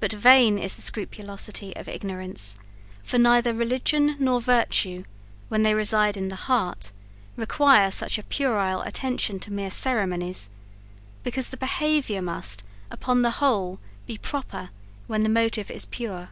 But 0.00 0.12
vain 0.12 0.58
is 0.58 0.74
the 0.74 0.82
scrupulosity 0.82 1.76
of 1.76 1.86
ignorance, 1.86 2.58
for 3.04 3.18
neither 3.18 3.54
religion 3.54 4.16
nor 4.18 4.40
virtue, 4.40 5.04
when 5.48 5.62
they 5.62 5.74
reside 5.74 6.16
in 6.16 6.26
the 6.26 6.34
heart, 6.50 6.90
require 7.36 7.92
such 7.92 8.18
a 8.18 8.24
puerile 8.24 8.82
attention 8.82 9.38
to 9.38 9.52
mere 9.52 9.70
ceremonies, 9.70 10.50
because 11.22 11.50
the 11.50 11.56
behaviour 11.56 12.20
must, 12.20 12.64
upon 12.90 13.22
the 13.22 13.30
whole 13.38 13.78
be 14.08 14.18
proper, 14.18 14.70
when 15.06 15.22
the 15.22 15.28
motive 15.28 15.70
is 15.70 15.84
pure. 15.84 16.30